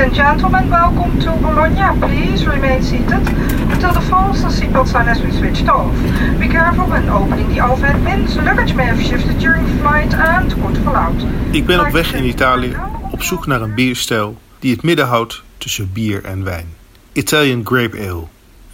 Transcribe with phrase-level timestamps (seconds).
[0.00, 2.00] Ladies and gentlemen, welcome to Bologna.
[2.00, 3.28] Please remain seated
[3.70, 5.92] until the fasten seatbelt sign has been switched off.
[6.38, 8.34] Be careful when opening the overhead bins.
[8.36, 11.22] Luggage may have shifted during flight and could fall out.
[11.52, 12.76] Ik ben op weg in Italië
[13.10, 16.74] op zoek naar een bierstijl die het midden houdt tussen bier en wijn.
[17.12, 18.26] Italian Grape Ale.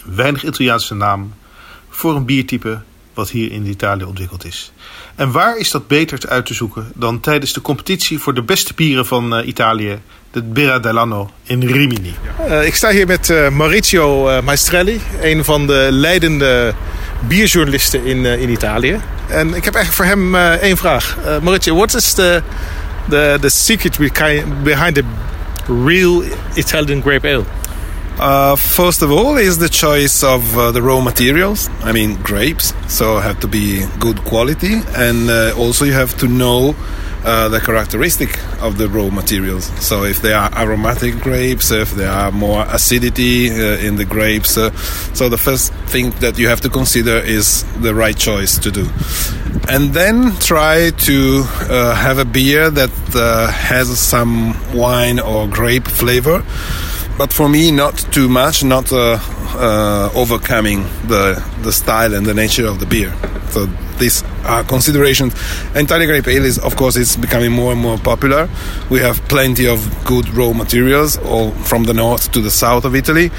[0.04, 1.32] Een weinig Italiaanse naam
[1.88, 2.82] voor een biertype
[3.16, 4.72] wat hier in Italië ontwikkeld is.
[5.14, 8.72] En waar is dat beter uit te zoeken dan tijdens de competitie voor de beste
[8.74, 9.98] bieren van uh, Italië,
[10.30, 12.14] de Birra dell'Anno in Rimini?
[12.48, 16.74] Uh, ik sta hier met uh, Maurizio Maestrelli, een van de leidende
[17.28, 19.00] bierjournalisten in, in Italië.
[19.26, 21.16] En ik heb eigenlijk voor hem één vraag.
[21.42, 22.42] Maurizio, what is the,
[23.08, 23.98] the, the secret
[24.62, 25.04] behind the
[25.84, 26.22] real
[26.54, 27.44] Italian grape ale?
[28.18, 31.68] Uh, first of all, is the choice of uh, the raw materials.
[31.80, 36.26] I mean, grapes, so have to be good quality, and uh, also you have to
[36.26, 36.74] know
[37.24, 39.66] uh, the characteristic of the raw materials.
[39.84, 44.52] So if they are aromatic grapes, if there are more acidity uh, in the grapes,
[44.52, 48.88] so the first thing that you have to consider is the right choice to do,
[49.68, 52.90] and then try to have a beer that
[53.52, 56.42] has some wine or grape flavor
[57.18, 59.18] but for me, not too much, not uh,
[59.54, 63.12] uh, overcoming the the style and the nature of the beer.
[63.50, 63.66] So
[63.98, 65.34] these are considerations.
[65.74, 68.48] And Italian grape ale is, of course, it's becoming more and more popular.
[68.90, 72.94] We have plenty of good raw materials, all from the north to the south of
[72.94, 73.30] Italy.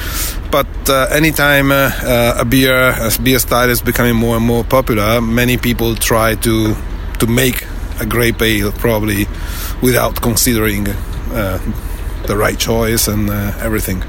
[0.50, 4.64] But uh, anytime uh, uh, a beer, a beer style is becoming more and more
[4.64, 6.76] popular, many people try to
[7.20, 7.66] to make
[8.00, 9.26] a grape ale probably
[9.82, 11.60] without considering uh,
[12.28, 14.04] the right choice and uh, everything.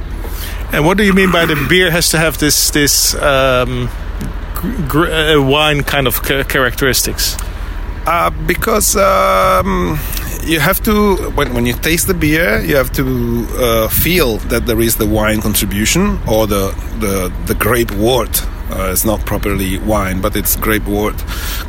[0.73, 3.89] And what do you mean by the beer has to have this this um,
[4.63, 7.37] uh, wine kind of characteristics?
[8.07, 9.99] Uh, because um,
[10.43, 14.67] you have to when, when you taste the beer, you have to uh, feel that
[14.67, 19.79] there is the wine contribution or the the, the grape wort uh, it's not properly
[19.79, 21.17] wine, but it's grape wort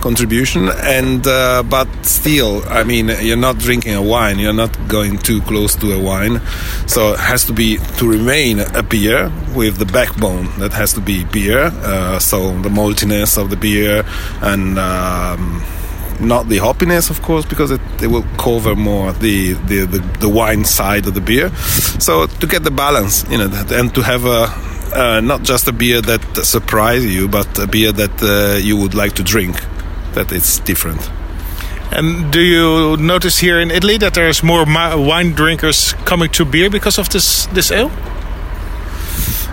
[0.02, 0.70] contribution.
[0.70, 4.40] And uh, but still, I mean, you're not drinking a wine.
[4.40, 6.42] You're not going too close to a wine,
[6.88, 11.02] so it has to be to remain a beer with the backbone that has to
[11.02, 11.72] be beer.
[11.74, 14.04] Uh, so the maltiness of the beer
[14.42, 14.78] and.
[14.80, 15.64] Um,
[16.22, 20.28] not the hoppiness, of course, because it, it will cover more the, the, the, the,
[20.28, 21.50] wine side of the beer.
[22.00, 24.48] So to get the balance, you know, and to have a,
[24.94, 28.94] uh, not just a beer that surprises you, but a beer that uh, you would
[28.94, 29.56] like to drink.
[30.14, 31.10] That it's different.
[31.92, 36.70] And do you notice here in Italy that there's more wine drinkers coming to beer
[36.70, 37.92] because of this this ale?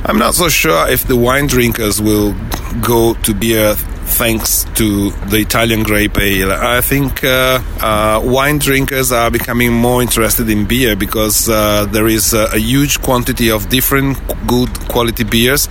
[0.05, 2.35] I'm not so sure if the wine drinkers will
[2.81, 6.53] go to beer thanks to the Italian grape ale.
[6.53, 12.07] I think uh, uh, wine drinkers are becoming more interested in beer because uh, there
[12.07, 15.69] is a, huge quantity of different good quality beers,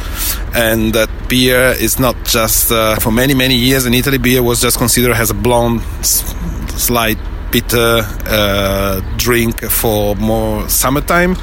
[0.54, 4.18] and that beer is not just uh, for many many years in Italy.
[4.18, 7.18] Beer was just considered as a blonde, slight
[7.52, 11.36] bitter uh, drink for more summertime.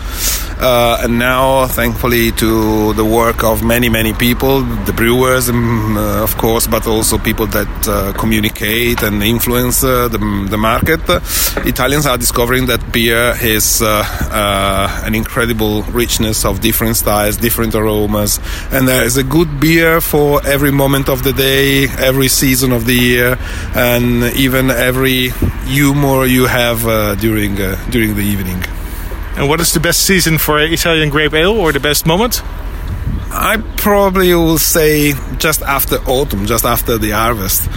[0.62, 6.22] Uh, and now, thankfully, to the work of many, many people, the brewers, um, uh,
[6.22, 10.18] of course, but also people that uh, communicate and influence uh, the,
[10.50, 11.00] the market,
[11.66, 14.04] Italians are discovering that beer is uh,
[15.04, 18.38] an incredible richness of different styles, different aromas,
[18.70, 22.86] and there is a good beer for every moment of the day, every season of
[22.86, 23.36] the year,
[23.74, 25.30] and even every
[25.66, 26.82] humor you have
[27.18, 27.56] during
[27.90, 28.62] during the evening.
[29.36, 32.42] And what is the best season for Italian grape ale or the best moment?
[33.34, 37.68] I probably will say just after autumn, just after the harvest.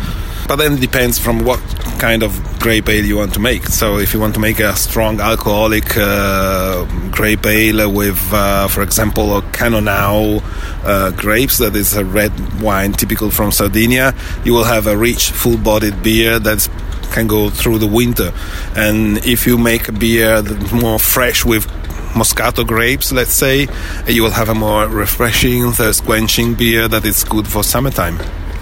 [0.48, 1.60] But then it depends from what
[2.00, 3.66] kind of grape ale you want to make.
[3.68, 8.84] So if you want to make a strong alcoholic uh, grape ale with, uh, for
[8.84, 10.42] example, Cannonau
[10.84, 14.14] uh, grapes, that is a red wine typical from Sardinia,
[14.44, 16.70] you will have a rich, full-bodied beer that's
[17.12, 18.34] can go through the winter.
[18.76, 20.44] And if you make a beer
[20.74, 21.66] more fresh with
[22.14, 23.68] Moscato grapes, let's say,
[24.08, 28.20] you will have a more refreshing, thirst quenching beer that is good for summertime.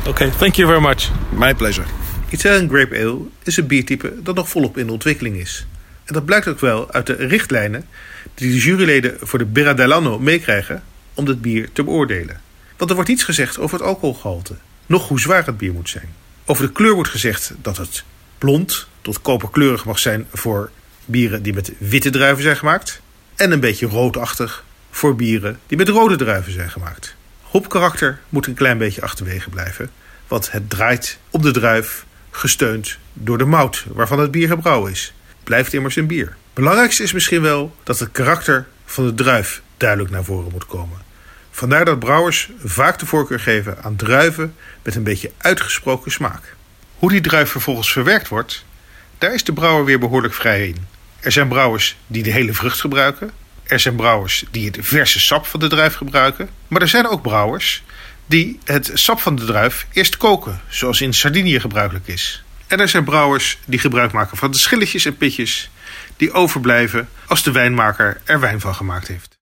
[0.07, 1.11] Okay, thank you very much.
[1.31, 1.87] My pleasure.
[2.29, 5.65] Italian Grape Ale is een biertype dat nog volop in ontwikkeling is.
[6.03, 7.85] En dat blijkt ook wel uit de richtlijnen
[8.33, 10.83] die de juryleden voor de Birra dell'Anno meekrijgen
[11.13, 12.41] om dit bier te beoordelen.
[12.77, 14.55] Want er wordt niets gezegd over het alcoholgehalte,
[14.85, 16.13] nog hoe zwaar het bier moet zijn.
[16.45, 18.03] Over de kleur wordt gezegd dat het
[18.37, 20.71] blond tot koperkleurig mag zijn voor
[21.05, 23.01] bieren die met witte druiven zijn gemaakt.
[23.35, 27.15] En een beetje roodachtig voor bieren die met rode druiven zijn gemaakt.
[27.53, 29.91] Hopkarakter moet een klein beetje achterwege blijven,
[30.27, 35.13] want het draait op de druif gesteund door de mout waarvan het bier gebrouwen is.
[35.43, 36.35] Blijft immers een bier.
[36.53, 40.97] Belangrijkste is misschien wel dat het karakter van de druif duidelijk naar voren moet komen.
[41.51, 46.55] Vandaar dat brouwers vaak de voorkeur geven aan druiven met een beetje uitgesproken smaak.
[46.95, 48.65] Hoe die druif vervolgens verwerkt wordt,
[49.17, 50.87] daar is de brouwer weer behoorlijk vrij in.
[51.19, 53.31] Er zijn brouwers die de hele vrucht gebruiken.
[53.63, 56.49] Er zijn brouwers die het verse sap van de druif gebruiken.
[56.67, 57.83] Maar er zijn ook brouwers
[58.25, 62.43] die het sap van de druif eerst koken, zoals in Sardinië gebruikelijk is.
[62.67, 65.69] En er zijn brouwers die gebruik maken van de schilletjes en pitjes
[66.17, 69.37] die overblijven als de wijnmaker er wijn van gemaakt heeft.